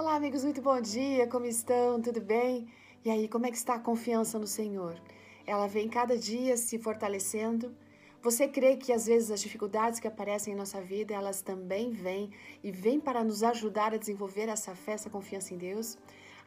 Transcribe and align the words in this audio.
Olá, 0.00 0.14
amigos, 0.14 0.44
muito 0.44 0.62
bom 0.62 0.80
dia. 0.80 1.26
Como 1.26 1.44
estão? 1.44 2.00
Tudo 2.00 2.20
bem? 2.20 2.68
E 3.04 3.10
aí, 3.10 3.26
como 3.26 3.46
é 3.46 3.50
que 3.50 3.56
está 3.56 3.74
a 3.74 3.80
confiança 3.80 4.38
no 4.38 4.46
Senhor? 4.46 4.94
Ela 5.44 5.66
vem 5.66 5.88
cada 5.88 6.16
dia 6.16 6.56
se 6.56 6.78
fortalecendo. 6.78 7.74
Você 8.22 8.46
crê 8.46 8.76
que 8.76 8.92
às 8.92 9.06
vezes 9.06 9.28
as 9.32 9.40
dificuldades 9.40 9.98
que 9.98 10.06
aparecem 10.06 10.54
em 10.54 10.56
nossa 10.56 10.80
vida, 10.80 11.14
elas 11.14 11.42
também 11.42 11.90
vêm 11.90 12.30
e 12.62 12.70
vêm 12.70 13.00
para 13.00 13.24
nos 13.24 13.42
ajudar 13.42 13.92
a 13.92 13.96
desenvolver 13.96 14.48
essa 14.48 14.72
fé, 14.72 14.92
essa 14.92 15.10
confiança 15.10 15.52
em 15.52 15.58
Deus? 15.58 15.98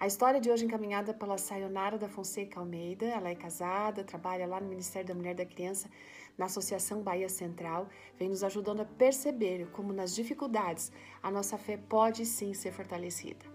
A 0.02 0.08
história 0.08 0.42
de 0.42 0.50
hoje 0.50 0.64
é 0.64 0.66
encaminhada 0.66 1.14
pela 1.14 1.38
Sayonara 1.38 1.96
da 1.96 2.10
Fonseca 2.10 2.60
Almeida. 2.60 3.06
Ela 3.06 3.30
é 3.30 3.36
casada, 3.36 4.04
trabalha 4.04 4.48
lá 4.48 4.60
no 4.60 4.68
Ministério 4.68 5.08
da 5.08 5.14
Mulher 5.14 5.34
e 5.34 5.36
da 5.36 5.46
Criança, 5.46 5.88
na 6.36 6.46
Associação 6.46 7.04
Bahia 7.04 7.30
Central, 7.30 7.88
vem 8.18 8.28
nos 8.28 8.44
ajudando 8.44 8.80
a 8.80 8.86
perceber 8.86 9.68
como 9.68 9.94
nas 9.94 10.16
dificuldades 10.16 10.92
a 11.22 11.30
nossa 11.30 11.56
fé 11.56 11.78
pode 11.78 12.26
sim 12.26 12.52
ser 12.52 12.72
fortalecida. 12.72 13.46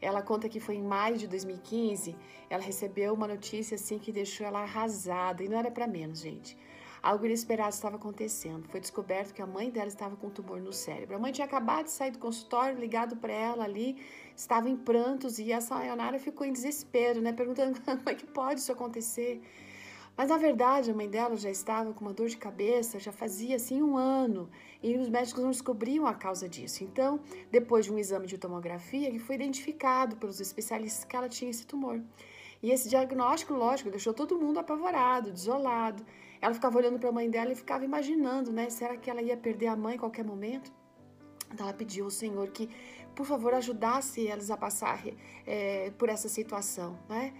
Ela 0.00 0.20
conta 0.20 0.48
que 0.48 0.58
foi 0.58 0.74
em 0.74 0.82
maio 0.82 1.16
de 1.16 1.28
2015, 1.28 2.16
ela 2.50 2.64
recebeu 2.64 3.14
uma 3.14 3.28
notícia 3.28 3.76
assim 3.76 3.96
que 3.96 4.10
deixou 4.10 4.44
ela 4.44 4.62
arrasada 4.62 5.44
e 5.44 5.48
não 5.48 5.60
era 5.60 5.70
para 5.70 5.86
menos, 5.86 6.22
gente. 6.22 6.58
Algo 7.04 7.26
inesperado 7.26 7.74
estava 7.74 7.96
acontecendo. 7.96 8.66
Foi 8.66 8.80
descoberto 8.80 9.34
que 9.34 9.42
a 9.42 9.46
mãe 9.46 9.68
dela 9.68 9.88
estava 9.88 10.16
com 10.16 10.28
um 10.28 10.30
tumor 10.30 10.58
no 10.58 10.72
cérebro. 10.72 11.14
A 11.14 11.18
mãe 11.18 11.32
tinha 11.32 11.44
acabado 11.44 11.84
de 11.84 11.90
sair 11.90 12.10
do 12.10 12.18
consultório, 12.18 12.78
ligado 12.78 13.14
para 13.14 13.30
ela 13.30 13.62
ali, 13.62 13.98
estava 14.34 14.70
em 14.70 14.74
prantos 14.74 15.38
e 15.38 15.52
a 15.52 15.60
Sayonara 15.60 16.18
ficou 16.18 16.46
em 16.46 16.52
desespero, 16.54 17.20
né? 17.20 17.30
Perguntando 17.30 17.78
como 17.84 18.08
é 18.08 18.14
que 18.14 18.26
pode 18.26 18.60
isso 18.60 18.72
acontecer. 18.72 19.42
Mas 20.16 20.30
na 20.30 20.38
verdade 20.38 20.90
a 20.90 20.94
mãe 20.94 21.06
dela 21.06 21.36
já 21.36 21.50
estava 21.50 21.92
com 21.92 22.06
uma 22.06 22.14
dor 22.14 22.28
de 22.30 22.38
cabeça, 22.38 22.98
já 22.98 23.12
fazia 23.12 23.56
assim 23.56 23.82
um 23.82 23.98
ano, 23.98 24.48
e 24.82 24.96
os 24.96 25.10
médicos 25.10 25.42
não 25.42 25.50
descobriam 25.50 26.06
a 26.06 26.14
causa 26.14 26.48
disso. 26.48 26.84
Então, 26.84 27.20
depois 27.50 27.84
de 27.84 27.92
um 27.92 27.98
exame 27.98 28.26
de 28.26 28.38
tomografia, 28.38 29.06
ele 29.06 29.18
foi 29.18 29.34
identificado 29.34 30.16
pelos 30.16 30.40
especialistas 30.40 31.04
que 31.04 31.14
ela 31.14 31.28
tinha 31.28 31.50
esse 31.50 31.66
tumor. 31.66 32.00
E 32.62 32.70
esse 32.70 32.88
diagnóstico, 32.88 33.52
lógico, 33.52 33.90
deixou 33.90 34.14
todo 34.14 34.38
mundo 34.38 34.58
apavorado, 34.58 35.30
desolado. 35.30 36.02
Ela 36.44 36.52
ficava 36.52 36.76
olhando 36.76 36.98
para 36.98 37.08
a 37.08 37.12
mãe 37.12 37.30
dela 37.30 37.52
e 37.52 37.54
ficava 37.54 37.86
imaginando, 37.86 38.52
né? 38.52 38.68
Será 38.68 38.98
que 38.98 39.08
ela 39.08 39.22
ia 39.22 39.34
perder 39.34 39.68
a 39.68 39.74
mãe 39.74 39.94
em 39.94 39.98
qualquer 39.98 40.22
momento? 40.22 40.70
Então 41.50 41.66
ela 41.66 41.74
pediu 41.74 42.04
ao 42.04 42.10
Senhor 42.10 42.46
que, 42.50 42.68
por 43.16 43.24
favor, 43.24 43.54
ajudasse 43.54 44.28
elas 44.28 44.50
a 44.50 44.56
passar 44.64 45.02
é, 45.46 45.90
por 45.96 46.10
essa 46.10 46.28
situação, 46.28 46.98
né? 47.08 47.32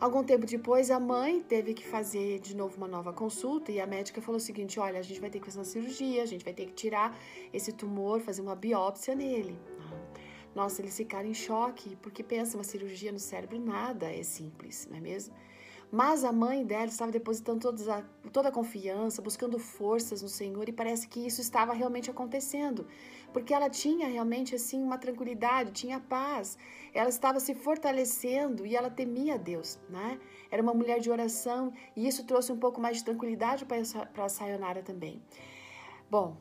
Algum 0.00 0.24
tempo 0.24 0.46
depois, 0.46 0.90
a 0.90 0.98
mãe 0.98 1.40
teve 1.40 1.74
que 1.74 1.86
fazer 1.86 2.40
de 2.40 2.56
novo 2.56 2.76
uma 2.76 2.88
nova 2.88 3.12
consulta 3.12 3.70
e 3.70 3.78
a 3.80 3.86
médica 3.86 4.20
falou 4.20 4.38
o 4.38 4.40
seguinte: 4.40 4.80
olha, 4.80 4.98
a 4.98 5.02
gente 5.02 5.20
vai 5.20 5.30
ter 5.30 5.38
que 5.38 5.46
fazer 5.46 5.58
uma 5.60 5.64
cirurgia, 5.64 6.20
a 6.20 6.26
gente 6.26 6.44
vai 6.44 6.52
ter 6.52 6.66
que 6.66 6.72
tirar 6.72 7.16
esse 7.52 7.72
tumor, 7.72 8.18
fazer 8.18 8.42
uma 8.42 8.56
biópsia 8.56 9.14
nele. 9.14 9.56
Nossa, 10.56 10.82
eles 10.82 10.96
ficaram 10.96 11.28
em 11.28 11.34
choque, 11.34 11.94
porque 12.02 12.24
pensa, 12.24 12.56
uma 12.56 12.64
cirurgia 12.64 13.12
no 13.12 13.20
cérebro 13.20 13.60
nada 13.60 14.12
é 14.12 14.24
simples, 14.24 14.88
não 14.90 14.96
é 14.96 15.00
mesmo? 15.00 15.32
Mas 15.90 16.22
a 16.22 16.30
mãe 16.30 16.64
dela 16.64 16.86
estava 16.86 17.10
depositando 17.10 17.60
toda 17.60 17.96
a, 17.96 18.02
toda 18.30 18.48
a 18.48 18.52
confiança, 18.52 19.20
buscando 19.20 19.58
forças 19.58 20.22
no 20.22 20.28
Senhor, 20.28 20.68
e 20.68 20.72
parece 20.72 21.08
que 21.08 21.26
isso 21.26 21.40
estava 21.40 21.72
realmente 21.72 22.08
acontecendo, 22.08 22.86
porque 23.32 23.52
ela 23.52 23.68
tinha 23.68 24.06
realmente 24.06 24.54
assim 24.54 24.80
uma 24.80 24.98
tranquilidade, 24.98 25.72
tinha 25.72 25.98
paz, 25.98 26.56
ela 26.94 27.08
estava 27.08 27.40
se 27.40 27.54
fortalecendo 27.54 28.64
e 28.64 28.76
ela 28.76 28.88
temia 28.88 29.36
Deus, 29.36 29.80
né? 29.88 30.20
Era 30.50 30.62
uma 30.62 30.74
mulher 30.74 31.00
de 31.00 31.10
oração 31.10 31.72
e 31.96 32.06
isso 32.06 32.24
trouxe 32.24 32.52
um 32.52 32.58
pouco 32.58 32.80
mais 32.80 32.98
de 32.98 33.04
tranquilidade 33.04 33.64
para 33.64 34.24
a 34.24 34.28
Sayonara 34.28 34.82
também. 34.82 35.20
Bom, 36.08 36.36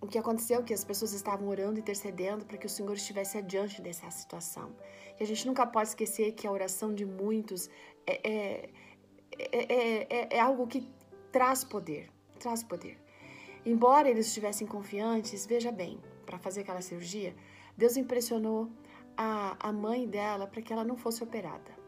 o 0.00 0.06
que 0.06 0.18
aconteceu 0.18 0.60
é 0.60 0.62
que 0.62 0.74
as 0.74 0.84
pessoas 0.84 1.14
estavam 1.14 1.48
orando, 1.48 1.80
intercedendo 1.80 2.44
para 2.44 2.58
que 2.58 2.66
o 2.66 2.68
Senhor 2.68 2.92
estivesse 2.94 3.38
adiante 3.38 3.80
dessa 3.80 4.10
situação. 4.10 4.70
E 5.18 5.22
a 5.22 5.26
gente 5.26 5.46
nunca 5.46 5.66
pode 5.66 5.88
esquecer 5.88 6.32
que 6.32 6.46
a 6.46 6.52
oração 6.52 6.94
de 6.94 7.06
muitos 7.06 7.70
é, 8.06 8.30
é 8.30 8.68
é, 9.38 9.72
é, 9.72 10.06
é, 10.10 10.36
é 10.36 10.40
algo 10.40 10.66
que 10.66 10.88
traz 11.30 11.64
poder, 11.64 12.10
traz 12.38 12.62
poder. 12.62 12.98
Embora 13.64 14.08
eles 14.08 14.26
estivessem 14.26 14.66
confiantes, 14.66 15.46
veja 15.46 15.72
bem, 15.72 15.98
para 16.26 16.38
fazer 16.38 16.60
aquela 16.60 16.82
cirurgia, 16.82 17.34
Deus 17.76 17.96
impressionou 17.96 18.70
a, 19.16 19.56
a 19.68 19.72
mãe 19.72 20.06
dela 20.06 20.46
para 20.46 20.60
que 20.62 20.72
ela 20.72 20.84
não 20.84 20.96
fosse 20.96 21.22
operada. 21.22 21.83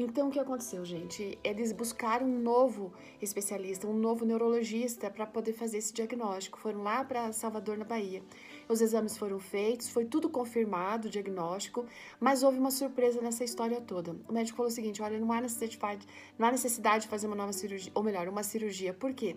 Então, 0.00 0.28
o 0.28 0.30
que 0.30 0.38
aconteceu, 0.38 0.84
gente? 0.84 1.36
Eles 1.42 1.72
buscaram 1.72 2.24
um 2.24 2.38
novo 2.38 2.92
especialista, 3.20 3.84
um 3.84 3.92
novo 3.92 4.24
neurologista 4.24 5.10
para 5.10 5.26
poder 5.26 5.54
fazer 5.54 5.78
esse 5.78 5.92
diagnóstico. 5.92 6.56
Foram 6.56 6.84
lá 6.84 7.04
para 7.04 7.32
Salvador, 7.32 7.76
na 7.76 7.84
Bahia. 7.84 8.22
Os 8.68 8.80
exames 8.80 9.18
foram 9.18 9.40
feitos, 9.40 9.88
foi 9.88 10.04
tudo 10.04 10.28
confirmado, 10.28 11.08
o 11.08 11.10
diagnóstico, 11.10 11.84
mas 12.20 12.44
houve 12.44 12.60
uma 12.60 12.70
surpresa 12.70 13.20
nessa 13.20 13.42
história 13.42 13.80
toda. 13.80 14.14
O 14.28 14.32
médico 14.32 14.56
falou 14.56 14.70
o 14.70 14.72
seguinte: 14.72 15.02
olha, 15.02 15.18
não 15.18 15.32
há 15.32 15.40
necessidade, 15.40 16.06
não 16.38 16.46
há 16.46 16.52
necessidade 16.52 17.02
de 17.02 17.08
fazer 17.08 17.26
uma 17.26 17.34
nova 17.34 17.52
cirurgia, 17.52 17.90
ou 17.92 18.04
melhor, 18.04 18.28
uma 18.28 18.44
cirurgia. 18.44 18.94
Por 18.94 19.12
quê? 19.12 19.34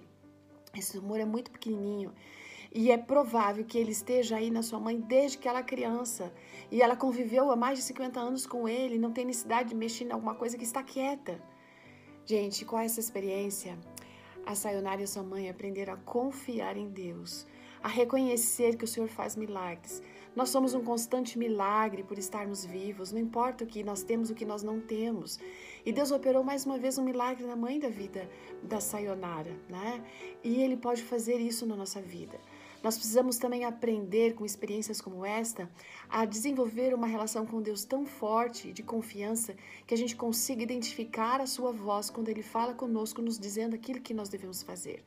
Esse 0.75 0.99
tumor 0.99 1.19
é 1.19 1.25
muito 1.25 1.49
pequenininho 1.49 2.13
e 2.73 2.89
é 2.89 2.97
provável 2.97 3.65
que 3.65 3.77
ele 3.77 3.91
esteja 3.91 4.37
aí 4.37 4.49
na 4.49 4.63
sua 4.63 4.79
mãe 4.79 4.97
desde 4.97 5.37
que 5.37 5.47
ela 5.47 5.59
é 5.59 5.63
criança. 5.63 6.31
E 6.71 6.81
ela 6.81 6.95
conviveu 6.95 7.51
há 7.51 7.55
mais 7.55 7.77
de 7.77 7.83
50 7.83 8.19
anos 8.19 8.45
com 8.47 8.67
ele, 8.67 8.97
não 8.97 9.11
tem 9.11 9.25
necessidade 9.25 9.69
de 9.69 9.75
mexer 9.75 10.05
em 10.05 10.11
alguma 10.11 10.35
coisa 10.35 10.57
que 10.57 10.63
está 10.63 10.81
quieta. 10.81 11.41
Gente, 12.25 12.63
qual 12.63 12.81
é 12.81 12.85
essa 12.85 12.99
experiência? 12.99 13.77
A 14.45 14.55
Sayonara 14.55 15.01
e 15.01 15.03
a 15.03 15.07
sua 15.07 15.21
mãe 15.21 15.49
aprenderam 15.49 15.93
a 15.93 15.97
confiar 15.97 16.77
em 16.77 16.89
Deus, 16.89 17.45
a 17.83 17.89
reconhecer 17.89 18.77
que 18.77 18.85
o 18.85 18.87
Senhor 18.87 19.09
faz 19.09 19.35
milagres. 19.35 20.01
Nós 20.33 20.49
somos 20.49 20.73
um 20.73 20.81
constante 20.81 21.37
milagre 21.37 22.03
por 22.03 22.17
estarmos 22.17 22.63
vivos, 22.63 23.11
não 23.11 23.19
importa 23.19 23.65
o 23.65 23.67
que 23.67 23.83
nós 23.83 24.01
temos, 24.01 24.29
o 24.29 24.35
que 24.35 24.45
nós 24.45 24.63
não 24.63 24.79
temos. 24.79 25.37
E 25.85 25.91
Deus 25.91 26.09
operou 26.09 26.41
mais 26.41 26.65
uma 26.65 26.77
vez 26.77 26.97
um 26.97 27.03
milagre 27.03 27.45
na 27.45 27.55
mãe 27.55 27.79
da 27.79 27.89
vida 27.89 28.29
da 28.63 28.79
Sayonara, 28.79 29.51
né? 29.67 30.01
E 30.41 30.61
Ele 30.61 30.77
pode 30.77 31.03
fazer 31.03 31.35
isso 31.35 31.65
na 31.65 31.75
nossa 31.75 32.01
vida. 32.01 32.39
Nós 32.83 32.95
precisamos 32.95 33.37
também 33.37 33.63
aprender 33.63 34.33
com 34.33 34.43
experiências 34.43 34.99
como 34.99 35.23
esta 35.23 35.69
a 36.09 36.25
desenvolver 36.25 36.93
uma 36.93 37.07
relação 37.07 37.45
com 37.45 37.61
Deus 37.61 37.85
tão 37.85 38.05
forte 38.05 38.73
de 38.73 38.81
confiança 38.81 39.55
que 39.85 39.93
a 39.93 39.97
gente 39.97 40.15
consiga 40.15 40.63
identificar 40.63 41.39
a 41.39 41.45
sua 41.45 41.71
voz 41.71 42.09
quando 42.09 42.29
ele 42.29 42.41
fala 42.41 42.73
conosco, 42.73 43.21
nos 43.21 43.39
dizendo 43.39 43.75
aquilo 43.75 44.01
que 44.01 44.13
nós 44.13 44.29
devemos 44.29 44.63
fazer. 44.63 45.03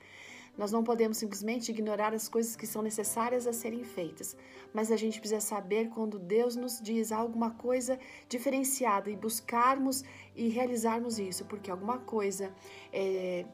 Nós 0.56 0.70
não 0.70 0.84
podemos 0.84 1.16
simplesmente 1.16 1.70
ignorar 1.72 2.14
as 2.14 2.28
coisas 2.28 2.54
que 2.54 2.66
são 2.66 2.80
necessárias 2.80 3.44
a 3.46 3.52
serem 3.52 3.82
feitas, 3.82 4.36
mas 4.72 4.92
a 4.92 4.96
gente 4.96 5.18
precisa 5.18 5.40
saber 5.40 5.88
quando 5.88 6.16
Deus 6.16 6.54
nos 6.54 6.80
diz 6.80 7.10
alguma 7.10 7.50
coisa 7.50 7.98
diferenciada 8.28 9.10
e 9.10 9.16
buscarmos 9.16 10.04
e 10.36 10.48
realizarmos 10.48 11.18
isso, 11.18 11.44
porque 11.46 11.72
alguma 11.72 11.98
coisa 11.98 12.54
é, 12.92 13.44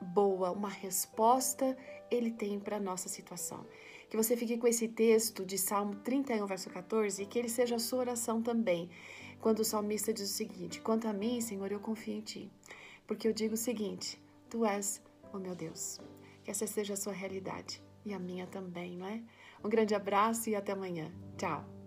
boa, 0.00 0.50
uma 0.50 0.68
resposta 0.68 1.76
ele 2.10 2.30
tem 2.30 2.58
para 2.58 2.76
a 2.76 2.80
nossa 2.80 3.08
situação. 3.08 3.66
Que 4.08 4.16
você 4.16 4.36
fique 4.36 4.58
com 4.58 4.66
esse 4.66 4.88
texto 4.88 5.44
de 5.44 5.56
Salmo 5.56 5.94
31, 5.96 6.44
verso 6.46 6.68
14, 6.68 7.22
e 7.22 7.26
que 7.26 7.38
ele 7.38 7.48
seja 7.48 7.76
a 7.76 7.78
sua 7.78 8.00
oração 8.00 8.42
também, 8.42 8.90
quando 9.40 9.60
o 9.60 9.64
salmista 9.64 10.12
diz 10.12 10.30
o 10.30 10.34
seguinte: 10.34 10.80
Quanto 10.80 11.06
a 11.06 11.12
mim, 11.12 11.40
Senhor, 11.40 11.70
eu 11.70 11.80
confio 11.80 12.14
em 12.14 12.20
ti, 12.20 12.50
porque 13.06 13.28
eu 13.28 13.32
digo 13.32 13.54
o 13.54 13.58
seguinte: 13.58 14.20
Tu 14.48 14.64
és 14.64 15.00
o 15.32 15.38
meu 15.38 15.54
Deus. 15.54 16.00
Que 16.42 16.50
essa 16.50 16.66
seja 16.66 16.94
a 16.94 16.96
sua 16.96 17.12
realidade 17.12 17.82
e 18.04 18.12
a 18.12 18.18
minha 18.18 18.46
também, 18.46 18.96
não 18.96 19.06
é? 19.06 19.22
Um 19.62 19.68
grande 19.68 19.94
abraço 19.94 20.50
e 20.50 20.56
até 20.56 20.72
amanhã. 20.72 21.12
Tchau. 21.36 21.79